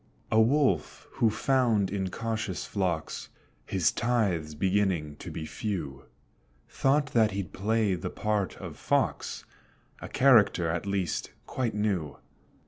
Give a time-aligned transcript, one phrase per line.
[0.31, 3.29] A Wolf who found in cautious flocks
[3.67, 6.05] His tithes beginning to be few,
[6.67, 9.45] Thought that he'd play the part of Fox,
[9.99, 12.17] A character at least quite new.